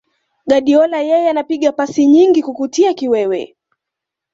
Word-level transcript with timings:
Guardiola 0.47 0.99
yeye 1.09 1.29
anapiga 1.29 1.71
pasi 1.71 2.05
nyingi 2.07 2.41
kukutia 2.43 2.93
kiwewe 2.93 3.55